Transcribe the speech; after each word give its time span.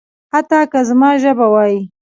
حتی 0.33 0.59
که 0.71 0.79
زما 0.87 1.09
ژبه 1.21 1.47
وايي. 1.53 1.79